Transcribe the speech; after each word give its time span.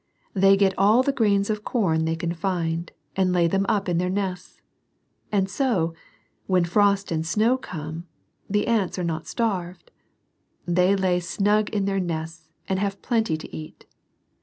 They 0.33 0.57
get 0.57 0.73
all 0.79 1.03
the 1.03 1.11
grains 1.11 1.51
of 1.51 1.63
corn 1.63 2.05
they 2.05 2.15
can 2.15 2.33
find, 2.33 2.91
and 3.15 3.31
lay 3.31 3.47
them 3.47 3.67
up 3.69 3.87
in 3.87 3.99
their 3.99 4.09
nests. 4.09 4.59
And 5.31 5.47
so, 5.47 5.93
when 6.47 6.65
frost 6.65 7.11
and 7.11 7.23
snow 7.23 7.55
come, 7.55 8.07
the 8.49 8.65
ants 8.65 8.97
are 8.97 9.03
not 9.03 9.27
starved. 9.27 9.91
They 10.65 10.95
lay 10.95 11.19
snug 11.19 11.69
in 11.69 11.85
their 11.85 11.99
nests, 11.99 12.49
and 12.67 12.79
have 12.79 13.03
plenty 13.03 13.37
to 13.37 13.55
eat. 13.55 13.85